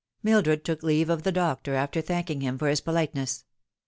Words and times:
Mildred 0.23 0.65
took 0.65 0.81
leave 0.81 1.11
of 1.11 1.21
the 1.21 1.31
doctor, 1.31 1.75
after 1.75 2.01
thanking 2.01 2.41
him 2.41 2.57
for 2.57 2.67
his 2.69 2.81
politeness. 2.81 3.45